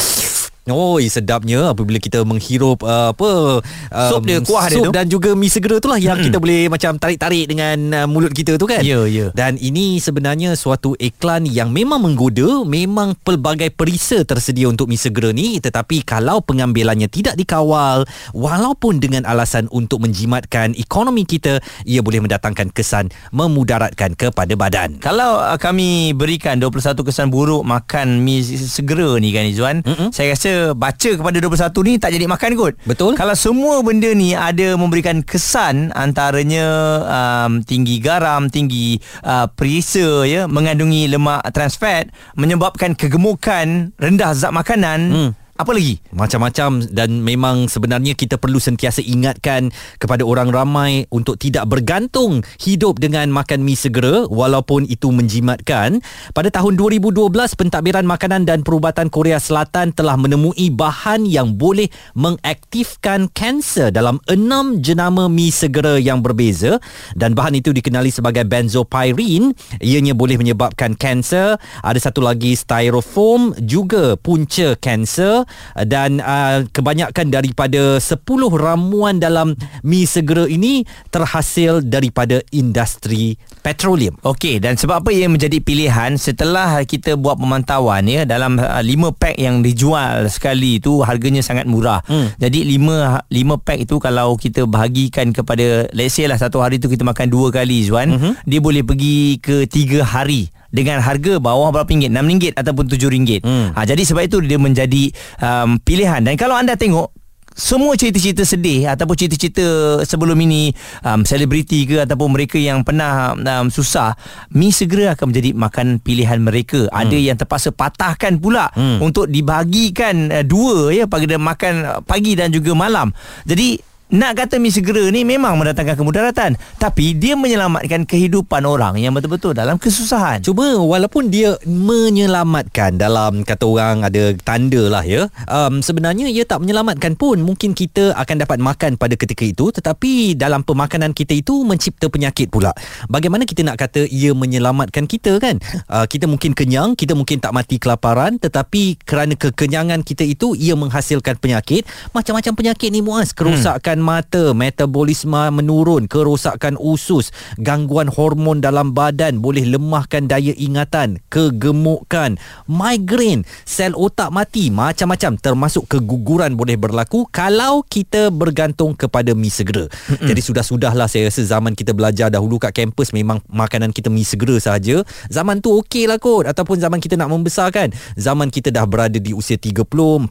Oh, 0.72 0.96
sedapnya 0.96 1.76
apabila 1.76 2.00
kita 2.00 2.24
menghirup 2.24 2.80
uh, 2.88 3.12
apa 3.12 3.60
um, 3.92 4.08
sup 4.08 4.24
dia 4.24 4.40
kuah 4.40 4.72
dia 4.72 4.80
tu 4.80 4.92
dan 4.96 5.04
juga 5.12 5.36
mi 5.36 5.52
segera 5.52 5.76
itulah 5.76 6.00
yang 6.00 6.16
hmm. 6.16 6.26
kita 6.32 6.36
boleh 6.40 6.72
macam 6.72 6.96
tarik-tarik 6.96 7.44
dengan 7.52 7.76
uh, 7.92 8.06
mulut 8.08 8.32
kita 8.32 8.56
tu 8.56 8.64
kan. 8.64 8.80
Ya, 8.80 8.96
yeah, 8.96 9.04
ya. 9.04 9.18
Yeah. 9.20 9.30
Dan 9.36 9.60
ini 9.60 10.00
sebenarnya 10.00 10.56
suatu 10.56 10.96
iklan 10.96 11.44
yang 11.44 11.68
memang 11.68 12.00
menggoda, 12.00 12.64
memang 12.64 13.12
pelbagai 13.20 13.76
perisa 13.76 14.24
tersedia 14.24 14.64
untuk 14.64 14.88
mi 14.88 14.96
segera 14.96 15.36
ni 15.36 15.60
tetapi 15.60 16.00
kalau 16.00 16.40
pengambilannya 16.40 17.12
tidak 17.12 17.36
dikawal 17.36 18.08
walaupun 18.32 19.04
dengan 19.04 19.28
alasan 19.28 19.68
untuk 19.68 20.00
menjimatkan 20.00 20.72
ekonomi 20.80 21.28
kita, 21.28 21.60
ia 21.84 22.00
boleh 22.00 22.24
mendatangkan 22.24 22.72
kesan 22.72 23.12
memudaratkan 23.36 24.16
kepada 24.16 24.56
badan. 24.56 24.96
Kalau 25.04 25.44
uh, 25.44 25.60
kami 25.60 26.16
berikan 26.16 26.56
21 26.56 27.04
kesan 27.04 27.28
buruk 27.28 27.60
makan 27.68 28.24
mi 28.24 28.40
segera 28.44 29.20
ni 29.20 29.28
kan 29.36 29.44
Izwan, 29.44 29.84
mm-hmm. 29.84 30.08
saya 30.08 30.32
rasa 30.32 30.53
baca 30.72 31.10
kepada 31.14 31.36
21 31.38 31.88
ni 31.88 31.92
tak 32.00 32.10
jadi 32.14 32.26
makan 32.26 32.50
kot. 32.54 32.74
Betul. 32.86 33.12
Kalau 33.18 33.36
semua 33.36 33.82
benda 33.84 34.10
ni 34.12 34.32
ada 34.32 34.78
memberikan 34.78 35.20
kesan 35.20 35.90
antaranya 35.92 36.66
um, 37.04 37.60
tinggi 37.62 38.00
garam, 38.00 38.48
tinggi 38.48 38.98
uh, 39.26 39.46
perisa 39.52 40.24
ya, 40.24 40.46
mengandungi 40.48 41.10
lemak 41.10 41.44
trans 41.52 41.76
fat 41.76 42.08
menyebabkan 42.38 42.96
kegemukan, 42.96 43.92
rendah 43.98 44.30
zat 44.32 44.52
makanan. 44.54 45.00
Hmm. 45.10 45.30
Apa 45.54 45.70
lagi? 45.70 46.02
Macam-macam 46.10 46.82
dan 46.90 47.22
memang 47.22 47.70
sebenarnya 47.70 48.18
kita 48.18 48.42
perlu 48.42 48.58
sentiasa 48.58 48.98
ingatkan 49.06 49.70
kepada 50.02 50.26
orang 50.26 50.50
ramai 50.50 51.06
untuk 51.14 51.38
tidak 51.38 51.70
bergantung 51.70 52.42
hidup 52.58 52.98
dengan 52.98 53.30
makan 53.30 53.62
mi 53.62 53.78
segera 53.78 54.26
walaupun 54.26 54.82
itu 54.90 55.14
menjimatkan. 55.14 56.02
Pada 56.34 56.50
tahun 56.50 56.74
2012, 56.74 57.30
Pentadbiran 57.54 58.02
Makanan 58.02 58.50
dan 58.50 58.66
Perubatan 58.66 59.06
Korea 59.06 59.38
Selatan 59.38 59.94
telah 59.94 60.18
menemui 60.18 60.74
bahan 60.74 61.22
yang 61.22 61.54
boleh 61.54 61.86
mengaktifkan 62.18 63.30
kanser 63.30 63.94
dalam 63.94 64.18
enam 64.26 64.82
jenama 64.82 65.30
mi 65.30 65.54
segera 65.54 66.02
yang 66.02 66.18
berbeza 66.18 66.82
dan 67.14 67.38
bahan 67.38 67.62
itu 67.62 67.70
dikenali 67.70 68.10
sebagai 68.10 68.42
benzopyrene. 68.42 69.54
Ianya 69.78 70.18
boleh 70.18 70.34
menyebabkan 70.34 70.98
kanser. 70.98 71.62
Ada 71.86 72.10
satu 72.10 72.26
lagi 72.26 72.58
styrofoam 72.58 73.54
juga 73.62 74.18
punca 74.18 74.74
kanser 74.82 75.43
dan 75.86 76.18
uh, 76.20 76.64
kebanyakan 76.70 77.30
daripada 77.30 77.98
10 78.00 78.24
ramuan 78.54 79.18
dalam 79.18 79.56
mi 79.84 80.04
segera 80.04 80.48
ini 80.48 80.84
terhasil 81.08 81.84
daripada 81.84 82.40
industri 82.50 83.36
petroleum. 83.64 84.16
Okey 84.24 84.60
dan 84.60 84.76
sebab 84.76 85.04
apa 85.04 85.10
ia 85.10 85.26
menjadi 85.26 85.60
pilihan 85.60 86.16
setelah 86.20 86.82
kita 86.84 87.16
buat 87.16 87.40
pemantauan 87.40 88.04
ya 88.06 88.28
dalam 88.28 88.60
uh, 88.60 88.82
5 88.82 89.16
pack 89.16 89.36
yang 89.40 89.64
dijual 89.64 90.28
sekali 90.28 90.78
itu 90.82 91.00
harganya 91.00 91.40
sangat 91.40 91.64
murah. 91.64 92.04
Hmm. 92.04 92.32
Jadi 92.36 92.64
5 92.76 93.28
5 93.32 93.64
pack 93.64 93.78
itu 93.88 93.96
kalau 94.02 94.36
kita 94.36 94.68
bahagikan 94.68 95.30
kepada 95.32 95.88
let's 95.96 96.16
say 96.16 96.28
lah 96.28 96.36
satu 96.36 96.60
hari 96.60 96.76
tu 96.82 96.92
kita 96.92 97.02
makan 97.06 97.32
dua 97.32 97.48
kali 97.54 97.86
Zuan, 97.86 98.08
uh-huh. 98.14 98.34
dia 98.44 98.60
boleh 98.60 98.82
pergi 98.84 99.38
ke 99.40 99.64
3 99.66 100.04
hari 100.04 100.52
dengan 100.74 100.98
harga 100.98 101.38
bawah 101.38 101.70
berapa 101.70 101.86
ringgit 101.86 102.10
RM6 102.10 102.58
ataupun 102.58 102.84
RM7 102.90 103.46
hmm. 103.46 103.68
ha, 103.78 103.86
jadi 103.86 104.02
sebab 104.02 104.26
itu 104.26 104.42
dia 104.42 104.58
menjadi 104.58 105.04
um, 105.38 105.78
pilihan 105.78 106.26
dan 106.26 106.34
kalau 106.34 106.58
anda 106.58 106.74
tengok 106.74 107.14
semua 107.54 107.94
cerita-cerita 107.94 108.42
sedih 108.42 108.90
ataupun 108.90 109.14
cerita-cerita 109.14 109.66
sebelum 110.02 110.34
ini 110.42 110.74
um, 111.06 111.22
selebriti 111.22 111.86
ke 111.86 112.02
ataupun 112.02 112.34
mereka 112.34 112.58
yang 112.58 112.82
pernah 112.82 113.30
um, 113.38 113.70
susah 113.70 114.18
mi 114.50 114.74
segera 114.74 115.14
akan 115.14 115.30
menjadi 115.30 115.50
makan 115.54 116.02
pilihan 116.02 116.42
mereka 116.42 116.90
hmm. 116.90 116.98
ada 116.98 117.14
yang 117.16 117.38
terpaksa 117.38 117.70
patahkan 117.70 118.42
pula 118.42 118.74
hmm. 118.74 118.98
untuk 118.98 119.30
dibagikan 119.30 120.34
uh, 120.34 120.42
dua 120.42 120.90
ya 120.90 121.06
pada 121.06 121.38
makan 121.38 122.02
pagi 122.02 122.34
dan 122.34 122.50
juga 122.50 122.74
malam 122.74 123.14
jadi 123.46 123.78
nak 124.12 124.36
kata 124.36 124.60
mi 124.60 124.68
segera 124.68 125.08
ni 125.08 125.24
memang 125.24 125.56
mendatangkan 125.56 125.96
kemudaratan 125.96 126.60
tapi 126.76 127.16
dia 127.16 127.40
menyelamatkan 127.40 128.04
kehidupan 128.04 128.68
orang 128.68 129.00
yang 129.00 129.16
betul-betul 129.16 129.56
dalam 129.56 129.80
kesusahan. 129.80 130.44
Cuma 130.44 130.76
walaupun 130.76 131.32
dia 131.32 131.56
menyelamatkan 131.64 133.00
dalam 133.00 133.48
kata 133.48 133.64
orang 133.64 134.04
ada 134.04 134.36
tanda 134.44 134.92
lah 134.92 135.00
ya. 135.08 135.24
Um, 135.48 135.80
sebenarnya 135.80 136.28
ia 136.28 136.44
tak 136.44 136.60
menyelamatkan 136.60 137.16
pun. 137.16 137.40
Mungkin 137.40 137.72
kita 137.72 138.12
akan 138.12 138.44
dapat 138.44 138.60
makan 138.60 139.00
pada 139.00 139.16
ketika 139.16 139.40
itu 139.40 139.72
tetapi 139.72 140.36
dalam 140.36 140.60
pemakanan 140.60 141.16
kita 141.16 141.32
itu 141.32 141.64
mencipta 141.64 142.12
penyakit 142.12 142.52
pula. 142.52 142.76
Bagaimana 143.08 143.48
kita 143.48 143.64
nak 143.64 143.80
kata 143.80 144.04
ia 144.12 144.36
menyelamatkan 144.36 145.08
kita 145.08 145.40
kan? 145.40 145.56
Uh, 145.88 146.04
kita 146.04 146.28
mungkin 146.28 146.52
kenyang, 146.52 146.92
kita 146.92 147.16
mungkin 147.16 147.40
tak 147.40 147.56
mati 147.56 147.80
kelaparan 147.80 148.36
tetapi 148.36 149.00
kerana 149.00 149.32
kekenyangan 149.32 150.04
kita 150.04 150.28
itu 150.28 150.52
ia 150.52 150.76
menghasilkan 150.76 151.40
penyakit. 151.40 151.88
Macam-macam 152.12 152.52
penyakit 152.52 152.92
ni 152.92 153.00
muas, 153.00 153.32
kerosakan 153.32 153.93
hmm. 153.93 153.93
Mata, 154.00 154.56
metabolisme 154.56 155.50
menurun, 155.50 156.06
kerosakan 156.08 156.78
usus, 156.80 157.34
gangguan 157.60 158.08
hormon 158.10 158.62
dalam 158.62 158.94
badan, 158.96 159.42
boleh 159.42 159.66
lemahkan 159.66 160.30
daya 160.30 160.54
ingatan, 160.54 161.20
kegemukan, 161.28 162.38
migraine, 162.70 163.44
sel 163.66 163.92
otak 163.98 164.30
mati, 164.30 164.70
macam-macam. 164.70 165.36
Termasuk 165.38 165.90
keguguran 165.90 166.54
boleh 166.54 166.78
berlaku 166.78 167.26
kalau 167.28 167.82
kita 167.84 168.30
bergantung 168.30 168.94
kepada 168.96 169.34
mi 169.34 169.50
segera. 169.50 169.86
Mm-mm. 169.90 170.28
Jadi 170.30 170.40
sudah-sudahlah. 170.40 171.06
Saya 171.10 171.28
rasa 171.28 171.42
zaman 171.44 171.76
kita 171.76 171.92
belajar 171.92 172.30
dahulu 172.30 172.56
kat 172.56 172.72
kampus 172.74 173.12
memang 173.12 173.42
makanan 173.50 173.90
kita 173.90 174.08
mi 174.08 174.22
segera 174.22 174.56
saja. 174.62 175.02
Zaman 175.28 175.60
tu 175.60 175.74
okey 175.82 176.06
lah 176.06 176.16
kot. 176.22 176.46
Ataupun 176.48 176.80
zaman 176.80 177.02
kita 177.02 177.18
nak 177.18 177.30
membesarkan. 177.30 177.92
Zaman 178.14 178.48
kita 178.48 178.70
dah 178.70 178.86
berada 178.86 179.18
di 179.20 179.34
usia 179.34 179.58
30, 179.60 179.84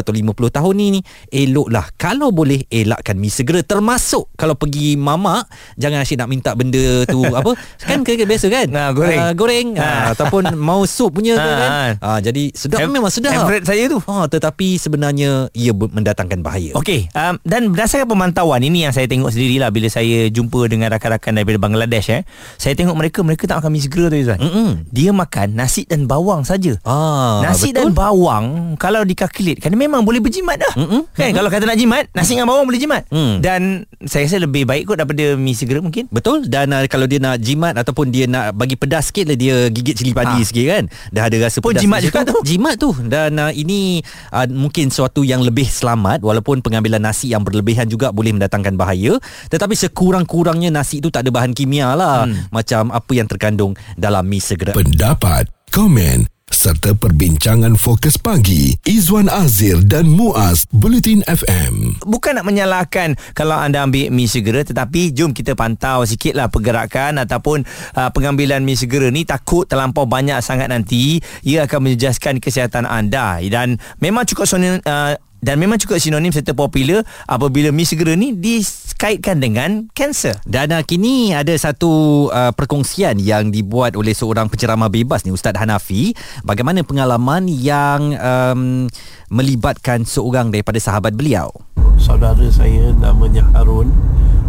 atau 0.00 0.12
50 0.12 0.56
tahun 0.56 0.74
ni, 0.74 1.00
eloklah. 1.28 1.86
Kalau 1.98 2.30
boleh 2.30 2.64
elakkan 3.04 3.20
mi 3.20 3.28
segera 3.28 3.60
termasuk 3.60 4.32
kalau 4.32 4.56
pergi 4.56 4.96
mamak 4.96 5.44
jangan 5.76 6.00
asyik 6.00 6.16
nak 6.16 6.28
minta 6.32 6.56
benda 6.56 7.04
tu 7.04 7.20
apa? 7.36 7.52
Kan 7.76 8.00
kira 8.00 8.24
biasa 8.24 8.48
kan? 8.48 8.64
Nah, 8.72 8.96
goreng. 8.96 9.20
Uh, 9.20 9.32
goreng. 9.36 9.68
Uh, 9.76 10.16
ataupun 10.16 10.56
mau 10.56 10.88
sup 10.88 11.12
punya 11.12 11.36
tu 11.36 11.44
kan? 11.44 12.00
uh, 12.00 12.18
jadi 12.24 12.48
sedap 12.56 12.80
F- 12.80 12.88
memang 12.88 13.12
sedap 13.12 13.36
favorite 13.36 13.68
saya 13.68 13.92
tu? 13.92 14.00
Uh, 14.00 14.24
tetapi 14.24 14.80
sebenarnya 14.80 15.52
ia 15.52 15.76
mendatangkan 15.76 16.40
bahaya. 16.40 16.72
Okey 16.72 17.12
um, 17.12 17.36
dan 17.44 17.68
berdasarkan 17.68 18.08
pemantauan 18.08 18.64
ini 18.64 18.88
yang 18.88 18.96
saya 18.96 19.04
tengok 19.04 19.28
sendirilah 19.28 19.68
bila 19.68 19.92
saya 19.92 20.32
jumpa 20.32 20.64
dengan 20.64 20.88
rakan-rakan 20.88 21.36
daripada 21.36 21.60
Bangladesh 21.60 22.08
eh. 22.08 22.22
Saya 22.56 22.72
tengok 22.72 22.96
mereka 22.96 23.20
mereka 23.20 23.44
tak 23.44 23.60
makan 23.60 23.68
mi 23.68 23.84
segera 23.84 24.08
tu 24.08 24.16
Izwan 24.16 24.40
Mm-mm. 24.40 24.88
dia 24.88 25.12
makan 25.12 25.52
nasi 25.52 25.84
dan 25.84 26.08
bawang 26.08 26.40
saja. 26.40 26.80
Ah, 26.88 27.44
nasi 27.44 27.68
betul? 27.68 27.92
dan 27.92 27.92
bawang 27.92 28.46
kalau 28.80 29.04
dikalkulate 29.04 29.60
kan 29.60 29.76
memang 29.76 30.08
boleh 30.08 30.24
berjimat 30.24 30.56
dah. 30.56 30.72
Mm-mm. 30.72 31.04
kan 31.12 31.28
Mm-mm. 31.28 31.36
kalau 31.36 31.52
kata 31.52 31.68
nak 31.68 31.76
jimat 31.76 32.08
nasi 32.16 32.32
dengan 32.32 32.48
bawang 32.48 32.64
boleh 32.64 32.80
jimat 32.80 32.93
mm. 33.08 33.42
dan 33.42 33.88
saya 34.04 34.28
rasa 34.28 34.38
lebih 34.42 34.68
baik 34.68 34.84
kot 34.86 34.96
daripada 35.00 35.34
mi 35.34 35.56
segera 35.56 35.80
mungkin. 35.80 36.06
Betul. 36.12 36.46
Dan 36.46 36.70
uh, 36.70 36.84
kalau 36.86 37.08
dia 37.08 37.18
nak 37.18 37.40
jimat 37.40 37.74
ataupun 37.74 38.12
dia 38.14 38.28
nak 38.28 38.54
bagi 38.54 38.78
pedas 38.78 39.10
sikit 39.10 39.32
lah 39.32 39.38
dia 39.38 39.72
gigit 39.72 39.96
cili 39.98 40.12
padi 40.12 40.40
ha. 40.40 40.46
sikit 40.46 40.66
kan. 40.68 40.84
Dah 41.10 41.26
ada 41.26 41.36
rasa 41.40 41.58
pun 41.64 41.72
pedas 41.72 41.82
jimat 41.82 42.00
juga 42.04 42.20
tu. 42.22 42.36
jimat 42.44 42.74
tu. 42.76 42.90
Dan 42.94 43.40
uh, 43.40 43.52
ini 43.54 44.04
uh, 44.30 44.46
mungkin 44.50 44.92
suatu 44.92 45.24
yang 45.24 45.42
lebih 45.42 45.66
selamat. 45.66 46.20
Walaupun 46.20 46.60
pengambilan 46.60 47.00
nasi 47.00 47.32
yang 47.32 47.42
berlebihan 47.42 47.88
juga 47.88 48.12
boleh 48.12 48.36
mendatangkan 48.36 48.76
bahaya. 48.76 49.16
Tetapi 49.48 49.74
sekurang-kurangnya 49.74 50.70
nasi 50.70 51.00
itu 51.00 51.08
tak 51.08 51.26
ada 51.26 51.30
bahan 51.32 51.56
kimia 51.56 51.96
lah. 51.96 52.26
Hmm. 52.28 52.46
macam 52.52 52.92
apa 52.92 53.12
yang 53.16 53.26
terkandung 53.26 53.72
dalam 53.96 54.26
mi 54.28 54.38
segera. 54.38 54.76
Pendapat 54.76 55.48
komen 55.72 56.33
serta 56.54 56.94
perbincangan 56.94 57.74
fokus 57.74 58.14
pagi. 58.14 58.78
Izwan 58.86 59.26
Azir 59.26 59.82
dan 59.82 60.06
Muaz 60.06 60.70
Bulletin 60.70 61.26
FM. 61.26 61.98
Bukan 62.06 62.38
nak 62.38 62.46
menyalahkan 62.46 63.18
kalau 63.34 63.58
anda 63.58 63.82
ambil 63.82 64.14
mi 64.14 64.30
segera 64.30 64.62
tetapi 64.62 65.10
jom 65.10 65.34
kita 65.34 65.58
pantau 65.58 66.06
sikitlah 66.06 66.46
pergerakan 66.46 67.18
ataupun 67.18 67.66
uh, 67.98 68.08
pengambilan 68.14 68.62
mi 68.62 68.78
segera 68.78 69.10
ni 69.10 69.26
takut 69.26 69.66
terlampau 69.66 70.06
banyak 70.06 70.38
sangat 70.38 70.70
nanti. 70.70 71.18
Ia 71.42 71.66
akan 71.66 71.90
menjejaskan 71.90 72.38
kesihatan 72.38 72.86
anda. 72.86 73.42
Dan 73.42 73.82
memang 73.98 74.22
cukup 74.22 74.46
sonim, 74.46 74.78
uh, 74.86 75.18
dan 75.44 75.60
memang 75.60 75.76
cukup 75.76 76.00
sinonim 76.00 76.32
serta 76.32 76.56
popular 76.56 77.04
apabila 77.28 77.68
mi 77.68 77.84
segera 77.84 78.16
ni 78.16 78.32
dikaitkan 78.32 79.44
dengan 79.44 79.92
kanser. 79.92 80.40
Dan 80.48 80.72
uh, 80.72 80.80
kini 80.80 81.36
ada 81.36 81.52
satu 81.52 82.26
uh, 82.32 82.48
perkongsian 82.56 83.20
yang 83.20 83.52
dibuat 83.52 83.92
oleh 83.92 84.16
seorang 84.16 84.48
penceramah 84.48 84.88
bebas 84.88 85.28
ni 85.28 85.36
Ustaz 85.36 85.52
Hanafi. 85.60 86.16
Bagaimana 86.48 86.80
pengalaman 86.80 87.44
yang 87.44 88.16
um, 88.16 88.88
melibatkan 89.28 90.08
seorang 90.08 90.48
daripada 90.48 90.80
sahabat 90.80 91.12
beliau. 91.12 91.52
Saudara 92.00 92.48
saya 92.48 92.96
namanya 92.96 93.44
Harun. 93.52 93.92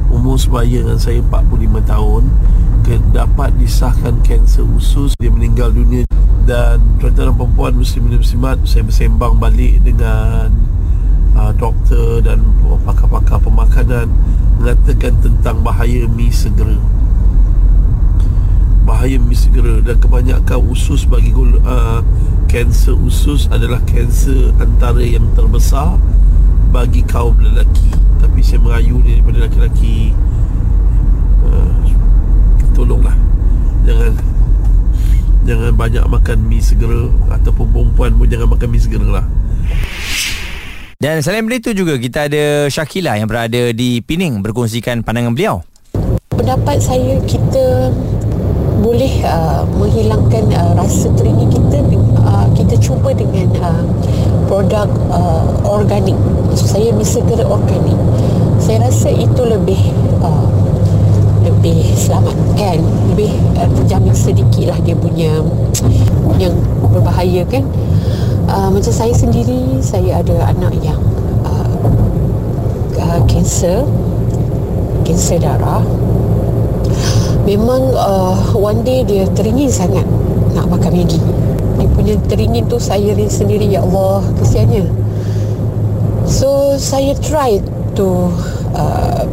Umur 0.08 0.40
sebaya 0.40 0.80
dengan 0.80 0.96
saya 0.96 1.20
45 1.20 1.92
tahun. 1.92 2.24
Dapat 3.12 3.60
disahkan 3.60 4.24
kanser 4.24 4.64
usus. 4.64 5.12
Dia 5.20 5.28
meninggal 5.28 5.76
dunia. 5.76 6.08
Dan 6.48 6.80
tuan-tuan 7.04 7.36
perempuan 7.36 7.74
muslim-muslimat 7.76 8.64
saya 8.64 8.86
bersembang 8.86 9.42
balik 9.42 9.82
dengan 9.82 10.54
uh, 11.36 11.52
doktor 11.54 12.24
dan 12.24 12.42
pakar-pakar 12.88 13.38
pemakanan 13.44 14.08
mengatakan 14.58 15.14
tentang 15.22 15.62
bahaya 15.62 16.08
mi 16.10 16.32
segera. 16.32 16.80
Bahaya 18.88 19.20
mi 19.20 19.36
segera 19.36 19.84
dan 19.84 20.00
kebanyakan 20.00 20.60
usus 20.72 21.04
bagi 21.06 21.36
uh, 21.36 22.02
kanser 22.48 22.96
usus 22.96 23.52
adalah 23.52 23.84
kanser 23.86 24.56
antara 24.58 25.04
yang 25.04 25.28
terbesar 25.36 26.00
bagi 26.72 27.04
kaum 27.06 27.36
lelaki. 27.38 27.92
Tapi 28.24 28.40
saya 28.42 28.64
merayu 28.64 29.04
daripada 29.04 29.46
lelaki-lelaki 29.46 30.16
uh, 31.46 31.78
tolonglah. 32.74 33.16
Jangan 33.86 34.14
jangan 35.46 35.72
banyak 35.78 36.06
makan 36.10 36.38
mi 36.50 36.58
segera 36.58 37.06
ataupun 37.30 37.70
perempuan 37.70 38.18
pun 38.18 38.26
jangan 38.26 38.50
makan 38.50 38.68
mi 38.74 38.82
segera 38.82 39.22
lah 39.22 39.26
dan 40.96 41.20
selain 41.20 41.44
itu 41.52 41.76
juga 41.76 42.00
kita 42.00 42.32
ada 42.32 42.72
Syakila 42.72 43.20
yang 43.20 43.28
berada 43.28 43.76
di 43.76 44.00
Pining 44.00 44.40
berkongsikan 44.40 45.04
pandangan 45.04 45.36
beliau. 45.36 45.56
Pendapat 46.32 46.80
saya 46.80 47.20
kita 47.28 47.92
boleh 48.80 49.24
uh, 49.26 49.66
menghilangkan 49.76 50.46
uh, 50.56 50.72
rasa 50.78 51.12
teringin 51.18 51.52
kita 51.52 51.84
uh, 52.22 52.48
kita 52.56 52.76
cuba 52.80 53.12
dengan 53.12 53.50
uh, 53.60 53.84
produk 54.48 54.88
uh, 55.12 55.46
organik. 55.68 56.16
Maksud 56.52 56.68
saya 56.80 56.90
misegera 56.96 57.44
organik. 57.44 57.98
Saya 58.62 58.88
rasa 58.88 59.12
itu 59.12 59.42
lebih 59.44 59.80
uh, 60.24 60.48
lebih 61.46 61.94
selamat 61.94 62.34
kan 62.58 62.80
lebih 63.14 63.30
uh, 63.58 63.70
terjamin 63.82 64.16
sedikit 64.16 64.74
lah 64.74 64.80
dia 64.82 64.98
punya 64.98 65.44
yang 66.42 66.56
berbahaya 66.90 67.46
kan 67.46 67.62
uh, 68.50 68.70
macam 68.70 68.94
saya 68.94 69.14
sendiri 69.14 69.82
saya 69.82 70.22
ada 70.22 70.52
anak 70.52 70.74
yang 70.82 71.00
kanser 73.26 73.84
uh, 73.84 73.86
kanser 75.06 75.40
darah. 75.40 75.84
Memang 77.46 77.94
uh, 77.94 78.34
one 78.58 78.82
day 78.82 79.06
dia 79.06 79.30
teringin 79.38 79.70
sangat 79.70 80.06
nak 80.58 80.66
makan 80.66 80.98
Maggi. 80.98 81.22
Dia 81.78 81.88
punya 81.94 82.16
teringin 82.26 82.66
tu 82.66 82.82
saya 82.82 83.14
sendiri 83.30 83.70
ya 83.70 83.86
Allah 83.86 84.26
kesiannya. 84.42 84.90
So 86.26 86.74
saya 86.82 87.14
try 87.22 87.62
to 87.94 88.34
uh, 88.74 89.24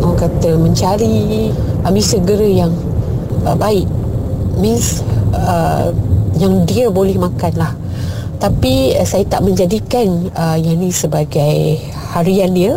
orang 0.00 0.16
kata 0.16 0.56
mencari 0.56 1.52
mi 1.92 2.00
segera 2.00 2.48
yang 2.48 2.72
uh, 3.44 3.52
baik. 3.52 3.84
Means 4.56 5.04
uh, 5.36 5.92
yang 6.40 6.64
dia 6.64 6.88
boleh 6.88 7.20
makan 7.20 7.52
lah 7.60 7.79
tapi 8.40 8.96
uh, 8.96 9.04
saya 9.04 9.28
tak 9.28 9.44
menjadikan 9.44 10.32
uh, 10.32 10.56
yang 10.56 10.80
ni 10.80 10.88
sebagai 10.88 11.76
harian 12.16 12.50
dia 12.56 12.74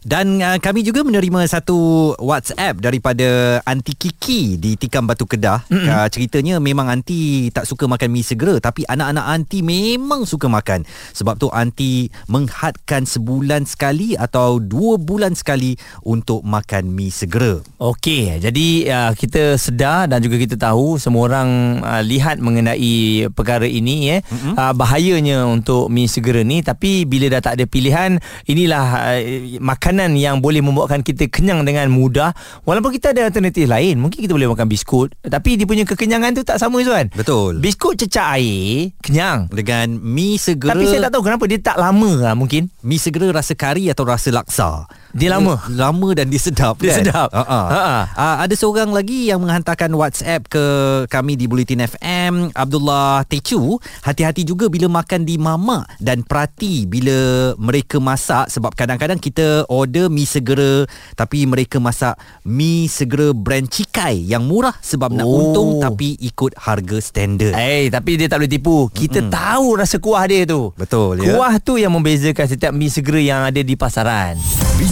dan 0.00 0.40
uh, 0.40 0.56
kami 0.56 0.80
juga 0.80 1.04
menerima 1.04 1.44
satu 1.44 2.12
WhatsApp 2.16 2.80
daripada 2.80 3.60
Anti 3.68 3.92
Kiki 3.92 4.56
di 4.56 4.76
Tikam 4.76 5.04
Batu 5.04 5.28
Kedah. 5.28 5.68
Mm-hmm. 5.68 5.88
Uh, 5.88 6.08
ceritanya 6.08 6.54
memang 6.56 6.88
Anti 6.88 7.52
tak 7.52 7.68
suka 7.68 7.84
makan 7.84 8.08
mi 8.08 8.24
segera 8.24 8.56
tapi 8.60 8.88
anak-anak 8.88 9.26
Anti 9.28 9.60
memang 9.60 10.24
suka 10.24 10.48
makan. 10.48 10.88
Sebab 11.12 11.36
tu 11.36 11.52
Anti 11.52 12.08
menghadkan 12.32 13.04
sebulan 13.04 13.68
sekali 13.68 14.16
atau 14.16 14.56
dua 14.56 14.96
bulan 14.96 15.36
sekali 15.36 15.76
untuk 16.04 16.40
makan 16.44 16.92
mi 16.92 17.12
segera. 17.12 17.60
Okey, 17.76 18.40
jadi 18.40 18.68
uh, 18.88 19.12
kita 19.12 19.60
sedar 19.60 20.08
dan 20.08 20.24
juga 20.24 20.40
kita 20.40 20.56
tahu 20.56 20.96
semua 20.96 21.28
orang 21.28 21.80
uh, 21.84 22.02
lihat 22.04 22.40
mengenai 22.40 23.28
perkara 23.36 23.68
ini 23.68 24.16
eh 24.16 24.20
mm-hmm. 24.24 24.54
uh, 24.56 24.72
bahayanya 24.72 25.44
untuk 25.44 25.92
mi 25.92 26.08
segera 26.08 26.40
ni 26.40 26.64
tapi 26.64 27.04
bila 27.04 27.28
dah 27.28 27.42
tak 27.44 27.60
ada 27.60 27.64
pilihan 27.68 28.16
inilah 28.48 28.86
uh, 28.96 29.20
makan 29.60 29.89
makanan 29.90 30.14
yang 30.14 30.38
boleh 30.38 30.62
membuatkan 30.62 31.02
kita 31.02 31.26
kenyang 31.26 31.66
dengan 31.66 31.90
mudah 31.90 32.30
walaupun 32.62 32.94
kita 32.94 33.10
ada 33.10 33.26
alternatif 33.26 33.66
lain. 33.66 33.98
Mungkin 33.98 34.22
kita 34.22 34.30
boleh 34.38 34.46
makan 34.46 34.70
biskut 34.70 35.10
tapi 35.18 35.58
dia 35.58 35.66
punya 35.66 35.82
kekenyangan 35.82 36.30
tu 36.38 36.46
tak 36.46 36.62
sama 36.62 36.78
Izwan 36.78 37.10
Betul. 37.10 37.58
biskut 37.58 37.98
cecah 37.98 38.38
air 38.38 38.94
kenyang. 39.02 39.50
Dengan 39.50 39.98
mi 39.98 40.38
segera 40.38 40.78
tapi 40.78 40.86
saya 40.86 41.10
tak 41.10 41.18
tahu 41.18 41.26
kenapa 41.26 41.44
dia 41.50 41.58
tak 41.58 41.74
lama 41.74 42.30
lah 42.30 42.38
mungkin. 42.38 42.70
Mi 42.86 43.02
segera 43.02 43.34
rasa 43.34 43.58
kari 43.58 43.90
atau 43.90 44.06
rasa 44.06 44.30
laksa 44.30 44.86
Dia 45.10 45.32
lama? 45.32 45.58
Lama 45.66 46.08
dan 46.12 46.26
dia 46.26 46.38
sedap 46.38 46.78
Dia 46.78 46.92
kan? 46.92 46.98
sedap. 47.02 47.28
uh-uh. 47.30 47.64
Ha-ha. 47.66 47.98
Uh, 48.10 48.36
Ada 48.40 48.54
seorang 48.54 48.90
lagi 48.90 49.26
yang 49.26 49.38
menghantarkan 49.38 49.90
WhatsApp 49.90 50.46
ke 50.46 50.64
kami 51.06 51.34
di 51.34 51.44
Bulletin 51.44 51.80
FM 51.80 52.32
Abdullah 52.52 53.24
Tecu 53.24 53.74
Hati-hati 54.00 54.42
juga 54.42 54.66
bila 54.66 54.86
makan 54.88 55.22
di 55.22 55.34
mamak 55.34 55.90
Dan 55.96 56.22
perhati 56.22 56.84
bila 56.84 57.18
mereka 57.56 57.98
masak 57.98 58.46
Sebab 58.48 58.70
kadang-kadang 58.72 59.16
kita 59.16 59.66
order 59.66 60.06
mi 60.06 60.22
segera 60.22 60.86
Tapi 61.12 61.42
mereka 61.44 61.76
masak 61.76 62.14
mi 62.44 62.86
segera 62.86 63.32
brand 63.32 63.66
Cikai 63.66 64.22
Yang 64.22 64.42
murah 64.44 64.76
sebab 64.76 65.10
nak 65.10 65.22
Oh. 65.22 65.36
untung 65.44 65.70
Tapi 65.78 66.18
ikut 66.18 66.54
harga 66.56 66.98
standard 66.98 67.52
Eh 67.52 67.86
tapi 67.88 68.14
dia 68.14 68.26
tak 68.26 68.38
boleh 68.38 68.50
tipu 68.50 68.86
Kita 68.88 69.18
mm 69.18 69.28
tahu 69.30 69.66
rasa 69.74 69.96
kuah 69.96 70.22
dia 70.24 70.42
tu 70.42 70.70
Betul 70.74 71.20
ya 71.20 71.32
Kuah 71.32 71.54
tu 71.58 71.74
yang 71.74 71.90
membezakan 71.90 72.46
setiap 72.46 72.70
mi 72.70 72.86
segera 72.86 73.18
yang 73.18 73.40
ada 73.42 73.58
di 73.58 73.74
pasaran 73.74 74.34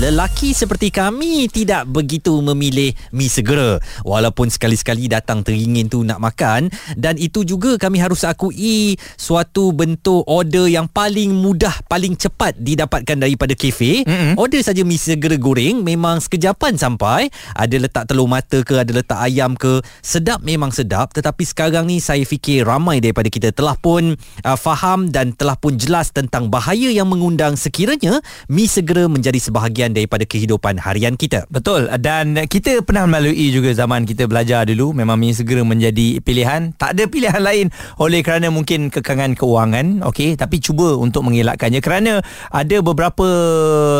Lelaki 0.00 0.56
seperti 0.56 0.88
kami 0.88 1.52
tidak 1.52 1.84
begitu 1.84 2.40
memilih 2.40 2.96
mi 3.12 3.28
segera. 3.28 3.76
Walaupun 4.08 4.48
sekali-sekali 4.48 5.04
datang 5.04 5.44
teringin 5.44 5.92
tu 5.92 6.00
nak 6.00 6.16
makan 6.16 6.72
dan 6.96 7.20
itu 7.20 7.44
juga 7.44 7.76
kami 7.76 8.00
harus 8.00 8.24
akui 8.24 8.96
suatu 9.20 9.68
bentuk 9.76 10.24
order 10.24 10.64
yang 10.64 10.88
paling 10.88 11.36
mudah 11.36 11.76
paling 11.92 12.16
cepat 12.16 12.56
didapatkan 12.56 13.20
daripada 13.20 13.52
kafe. 13.52 14.00
Mm-hmm. 14.08 14.40
order 14.40 14.64
saja 14.64 14.80
mi 14.80 14.96
segera 14.96 15.36
goreng 15.36 15.84
memang 15.84 16.24
sekejapan 16.24 16.80
sampai. 16.80 17.28
Ada 17.52 17.76
letak 17.76 18.08
telur 18.08 18.24
mata 18.24 18.64
ke 18.64 18.80
ada 18.80 18.96
letak 18.96 19.20
ayam 19.20 19.52
ke 19.52 19.84
sedap 20.00 20.40
memang 20.40 20.72
sedap. 20.72 21.12
Tetapi 21.12 21.44
sekarang 21.44 21.92
ni 21.92 22.00
saya 22.00 22.24
fikir 22.24 22.64
ramai 22.64 23.04
daripada 23.04 23.28
kita 23.28 23.52
telah 23.52 23.76
pun 23.76 24.16
uh, 24.16 24.56
faham 24.56 25.12
dan 25.12 25.36
telah 25.36 25.60
pun 25.60 25.76
jelas 25.76 26.16
tentang 26.16 26.48
bahaya 26.48 26.88
yang 26.88 27.12
mengundang 27.12 27.60
sekiranya 27.60 28.24
mi 28.48 28.64
segera 28.64 29.04
menjadi 29.04 29.36
sebahagian 29.36 29.81
daripada 29.90 30.22
kehidupan 30.22 30.78
harian 30.78 31.18
kita. 31.18 31.50
Betul. 31.50 31.90
Dan 31.98 32.38
kita 32.46 32.78
pernah 32.86 33.10
melalui 33.10 33.50
juga 33.50 33.74
zaman 33.74 34.06
kita 34.06 34.30
belajar 34.30 34.70
dulu 34.70 34.94
memang 34.94 35.18
mi 35.18 35.34
segera 35.34 35.66
menjadi 35.66 36.22
pilihan. 36.22 36.70
Tak 36.78 36.94
ada 36.94 37.10
pilihan 37.10 37.42
lain 37.42 37.74
oleh 37.98 38.22
kerana 38.22 38.54
mungkin 38.54 38.94
kekangan 38.94 39.34
keuangan 39.34 40.06
okey? 40.12 40.38
Tapi 40.38 40.62
cuba 40.62 40.94
untuk 40.94 41.26
mengelakkannya. 41.26 41.82
Kerana 41.82 42.22
ada 42.52 42.76
beberapa 42.84 43.26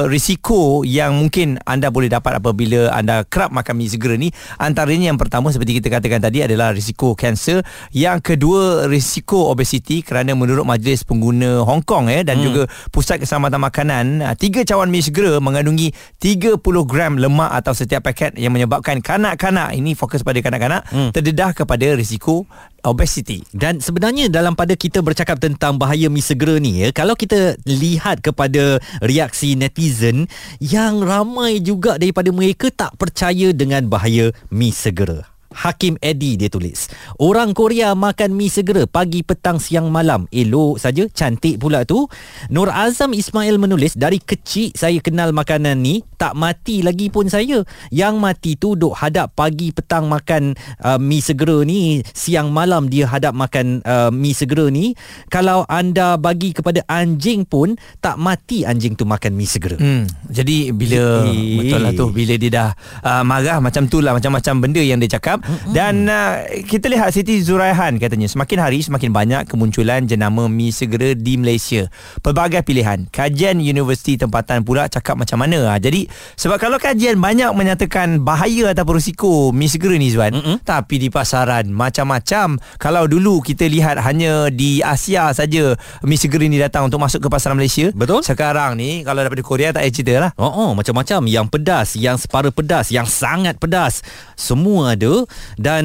risiko 0.07 0.85
yang 0.85 1.19
mungkin 1.19 1.57
anda 1.65 1.89
boleh 1.89 2.12
dapat 2.12 2.39
apabila 2.39 2.93
anda 2.93 3.25
kerap 3.25 3.51
makan 3.51 3.75
mi 3.81 3.89
segera 3.89 4.15
ni. 4.15 4.29
Antaranya 4.61 5.11
yang 5.11 5.19
pertama 5.19 5.49
seperti 5.49 5.81
kita 5.81 5.89
katakan 5.89 6.21
tadi 6.21 6.45
adalah 6.45 6.77
risiko 6.77 7.17
kanser. 7.17 7.65
Yang 7.97 8.37
kedua 8.37 8.85
risiko 8.93 9.49
obesiti 9.49 10.05
kerana 10.05 10.37
menurut 10.37 10.69
majlis 10.69 11.09
pengguna 11.09 11.65
Hong 11.65 11.81
Kong 11.81 12.12
eh 12.12 12.21
dan 12.21 12.37
hmm. 12.39 12.45
juga 12.45 12.62
pusat 12.93 13.17
keselamatan 13.25 13.57
makanan 13.57 14.05
ah, 14.21 14.37
tiga 14.37 14.61
cawan 14.69 14.93
mi 14.93 15.01
segera 15.01 15.41
mengandungi 15.41 15.72
30 15.76 16.61
gram 16.87 17.17
lemak 17.17 17.50
atau 17.62 17.73
setiap 17.73 18.05
paket 18.07 18.37
yang 18.37 18.52
menyebabkan 18.52 19.00
kanak-kanak 19.00 19.73
ini 19.73 19.97
fokus 19.97 20.21
pada 20.21 20.38
kanak-kanak 20.38 20.87
hmm. 20.91 21.11
terdedah 21.17 21.57
kepada 21.57 21.97
risiko 21.97 22.45
obesity. 22.83 23.47
Dan 23.55 23.79
sebenarnya 23.79 24.29
dalam 24.29 24.59
pada 24.59 24.75
kita 24.75 25.00
bercakap 25.00 25.38
tentang 25.38 25.79
bahaya 25.79 26.11
mi 26.11 26.21
segera 26.21 26.59
ni 26.59 26.83
ya, 26.83 26.88
kalau 26.91 27.14
kita 27.14 27.57
lihat 27.64 28.21
kepada 28.21 28.83
reaksi 29.00 29.55
netizen 29.55 30.26
yang 30.59 31.00
ramai 31.00 31.62
juga 31.62 31.97
daripada 31.97 32.29
mereka 32.35 32.69
tak 32.69 32.99
percaya 32.99 33.55
dengan 33.55 33.87
bahaya 33.87 34.35
mi 34.50 34.75
segera. 34.75 35.32
Hakim 35.55 35.97
Eddie 36.01 36.37
dia 36.37 36.53
tulis. 36.53 36.91
Orang 37.21 37.53
Korea 37.53 37.95
makan 37.95 38.35
mi 38.37 38.49
segera 38.49 38.85
Pagi, 38.89 39.23
petang, 39.23 39.63
siang, 39.63 39.89
malam. 39.89 40.27
Elok 40.33 40.81
saja 40.81 41.07
Cantik 41.09 41.61
pula 41.63 41.87
tu. 41.87 42.09
Nur 42.51 42.73
Azam 42.73 43.13
Ismail 43.13 43.61
menulis 43.61 43.95
Dari 43.95 44.19
kecil 44.19 44.75
saya 44.75 44.99
kenal 44.99 45.31
makanan 45.31 45.79
ni 45.79 46.05
Tak 46.23 46.38
mati 46.38 46.87
lagi 46.87 47.11
pun 47.11 47.26
saya 47.26 47.67
Yang 47.91 48.14
mati 48.23 48.55
tu 48.55 48.79
Duk 48.79 48.95
hadap 48.95 49.35
pagi, 49.35 49.75
petang 49.75 50.07
makan 50.07 50.55
uh, 50.87 51.02
mi 51.02 51.19
segera 51.19 51.67
ni 51.67 51.99
Siang, 52.14 52.55
malam 52.55 52.87
dia 52.87 53.11
hadap 53.11 53.35
makan 53.35 53.83
uh, 53.83 54.14
mi 54.14 54.31
segera 54.31 54.70
ni 54.70 54.94
Kalau 55.27 55.66
anda 55.66 56.14
bagi 56.14 56.55
kepada 56.55 56.87
anjing 56.87 57.42
pun 57.42 57.75
Tak 57.99 58.23
mati 58.23 58.62
anjing 58.62 58.94
tu 58.94 59.03
makan 59.03 59.35
mi 59.35 59.51
segera 59.51 59.75
Hmm, 59.83 60.07
jadi 60.31 60.70
bila 60.70 61.25
Eh. 61.33 61.59
betul 61.59 61.81
lah 61.81 61.92
tu 61.97 62.07
bila 62.12 62.35
dia 62.37 62.51
dah 62.53 62.68
uh, 63.03 63.23
marah 63.25 63.59
macam 63.59 63.88
tu 63.88 64.05
lah 64.05 64.12
macam-macam 64.12 64.55
benda 64.61 64.83
yang 64.85 65.01
dia 65.01 65.16
cakap 65.16 65.40
mm-hmm. 65.40 65.73
dan 65.73 66.07
uh, 66.07 66.44
kita 66.68 66.87
lihat 66.92 67.11
Siti 67.11 67.40
Zuraihan 67.40 67.97
katanya 67.97 68.29
semakin 68.29 68.59
hari 68.61 68.85
semakin 68.85 69.11
banyak 69.11 69.42
kemunculan 69.49 70.05
jenama 70.05 70.47
mi 70.53 70.68
segera 70.68 71.16
di 71.16 71.40
Malaysia. 71.40 71.88
Pelbagai 72.20 72.61
pilihan. 72.62 73.09
Kajian 73.09 73.59
universiti 73.59 74.20
tempatan 74.20 74.62
pula 74.62 74.87
cakap 74.87 75.16
macam 75.16 75.40
mana. 75.40 75.73
Ha, 75.73 75.81
jadi 75.81 76.05
sebab 76.35 76.59
kalau 76.59 76.81
kajian 76.81 77.20
banyak 77.20 77.53
menyatakan 77.55 78.25
bahaya 78.25 78.72
ataupun 78.72 78.98
risiko 78.98 79.55
mi 79.55 79.70
segera 79.70 79.94
ni 79.94 80.11
Zuan, 80.11 80.35
mm-hmm. 80.35 80.57
tapi 80.66 80.98
di 80.98 81.09
pasaran 81.12 81.70
macam-macam. 81.70 82.59
Kalau 82.81 83.07
dulu 83.07 83.38
kita 83.44 83.68
lihat 83.70 84.03
hanya 84.03 84.51
di 84.51 84.83
Asia 84.83 85.31
saja 85.31 85.79
mi 86.03 86.18
segera 86.18 86.48
ni 86.48 86.59
datang 86.59 86.88
untuk 86.88 86.98
masuk 86.98 87.22
ke 87.22 87.29
pasaran 87.31 87.55
Malaysia. 87.55 87.94
Betul. 87.94 88.27
Sekarang 88.27 88.75
ni 88.75 89.07
kalau 89.07 89.22
daripada 89.22 89.44
Korea 89.44 89.70
tak 89.70 89.87
payah 89.87 89.92
cerita 89.94 90.14
lah. 90.18 90.31
Oh, 90.40 90.51
oh 90.51 90.70
macam-macam 90.75 91.20
yang 91.31 91.46
pedas, 91.46 91.94
yang 91.94 92.18
separa 92.18 92.51
pedas, 92.51 92.90
yang 92.90 93.07
sangat 93.07 93.61
pedas. 93.61 94.03
Semua 94.35 94.98
ada 94.98 95.22
dan 95.61 95.85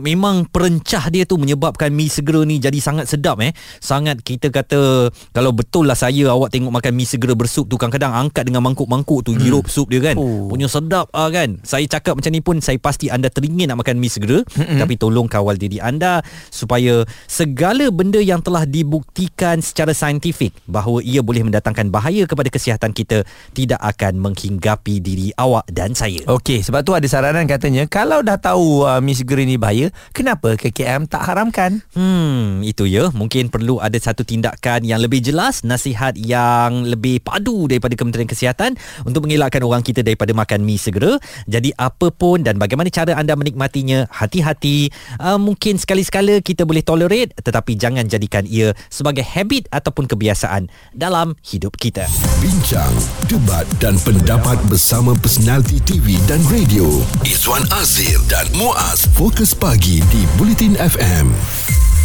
memang 0.00 0.48
perencah 0.48 1.12
dia 1.12 1.28
tu 1.28 1.36
menyebabkan 1.36 1.92
mi 1.92 2.08
segera 2.08 2.46
ni 2.46 2.56
jadi 2.56 2.78
sangat 2.80 3.10
sedap 3.10 3.42
eh. 3.44 3.52
Sangat 3.82 4.24
kita 4.24 4.48
kata 4.48 5.12
kalau 5.34 5.52
betul 5.52 5.84
lah 5.84 5.98
saya 5.98 6.32
awak 6.32 6.54
tengok 6.54 6.72
makan 6.72 6.92
mi 6.96 7.04
segera 7.04 7.36
bersup 7.36 7.68
tu 7.68 7.76
kadang-kadang 7.76 8.16
angkat 8.16 8.48
dengan 8.48 8.64
mangkuk-mangkuk 8.64 9.28
tu 9.28 9.32
hirup 9.36 9.67
sup 9.68 9.88
dia 9.92 10.00
kan. 10.00 10.16
Oh. 10.16 10.48
Punya 10.48 10.66
sedap 10.66 11.12
ah 11.12 11.28
kan. 11.28 11.60
Saya 11.62 11.84
cakap 11.86 12.18
macam 12.18 12.32
ni 12.32 12.40
pun 12.42 12.58
saya 12.58 12.80
pasti 12.80 13.12
anda 13.12 13.28
teringin 13.28 13.70
nak 13.70 13.84
makan 13.84 14.00
mi 14.00 14.08
segera 14.08 14.42
Mm-mm. 14.56 14.80
tapi 14.80 14.96
tolong 14.96 15.28
kawal 15.28 15.54
diri 15.54 15.78
anda 15.78 16.24
supaya 16.48 17.04
segala 17.28 17.92
benda 17.92 18.18
yang 18.18 18.40
telah 18.40 18.64
dibuktikan 18.64 19.60
secara 19.60 19.92
saintifik 19.92 20.56
bahawa 20.64 21.04
ia 21.04 21.20
boleh 21.20 21.44
mendatangkan 21.44 21.92
bahaya 21.92 22.24
kepada 22.24 22.48
kesihatan 22.48 22.96
kita 22.96 23.22
tidak 23.52 23.80
akan 23.84 24.18
menghinggapi 24.18 24.98
diri 24.98 25.30
awak 25.36 25.68
dan 25.68 25.92
saya. 25.92 26.24
Okey, 26.26 26.64
sebab 26.64 26.82
tu 26.82 26.96
ada 26.96 27.04
saranan 27.04 27.44
katanya 27.44 27.84
kalau 27.86 28.24
dah 28.24 28.40
tahu 28.40 28.88
uh, 28.88 29.00
mi 29.04 29.12
segera 29.12 29.44
ni 29.44 29.60
bahaya, 29.60 29.92
kenapa 30.16 30.56
KKM 30.56 31.10
tak 31.10 31.26
haramkan? 31.26 31.84
Hmm, 31.92 32.62
itu 32.64 32.88
ya. 32.88 33.10
Mungkin 33.12 33.52
perlu 33.52 33.82
ada 33.82 33.96
satu 33.98 34.22
tindakan 34.24 34.86
yang 34.86 35.02
lebih 35.02 35.20
jelas, 35.20 35.66
nasihat 35.66 36.14
yang 36.16 36.86
lebih 36.86 37.20
padu 37.20 37.66
daripada 37.68 37.94
Kementerian 37.98 38.30
Kesihatan 38.30 38.78
untuk 39.04 39.26
mengelakkan 39.26 39.57
orang 39.64 39.82
kita 39.82 40.02
daripada 40.02 40.30
makan 40.34 40.62
mi 40.62 40.76
segera. 40.76 41.16
Jadi 41.46 41.74
apa 41.74 42.10
pun 42.10 42.42
dan 42.42 42.58
bagaimana 42.58 42.90
cara 42.90 43.14
anda 43.18 43.34
menikmatinya, 43.34 44.06
hati-hati. 44.10 44.90
Uh, 45.18 45.38
mungkin 45.40 45.78
sekali-sekala 45.78 46.40
kita 46.42 46.66
boleh 46.68 46.82
tolerate 46.82 47.34
tetapi 47.38 47.78
jangan 47.78 48.04
jadikan 48.06 48.44
ia 48.44 48.74
sebagai 48.92 49.22
habit 49.24 49.70
ataupun 49.70 50.06
kebiasaan 50.10 50.68
dalam 50.92 51.34
hidup 51.46 51.76
kita. 51.78 52.06
Bincang, 52.42 52.92
debat 53.26 53.64
dan 53.82 53.98
pendapat 54.02 54.58
bersama 54.66 55.14
personaliti 55.18 55.82
TV 55.84 56.18
dan 56.30 56.42
radio. 56.50 56.86
Izwan 57.24 57.64
Azir 57.74 58.18
dan 58.30 58.46
Muaz 58.54 59.06
Fokus 59.14 59.54
Pagi 59.56 60.02
di 60.12 60.22
Bulletin 60.36 60.78
FM. 60.78 61.97